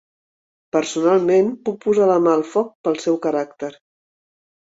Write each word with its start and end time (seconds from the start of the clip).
Personalment 0.75 1.51
puc 1.67 1.77
posar 1.83 2.07
la 2.11 2.17
mà 2.27 2.33
al 2.37 2.43
foc 2.53 2.71
pel 2.87 2.99
seu 3.05 3.19
caràcter. 3.29 3.73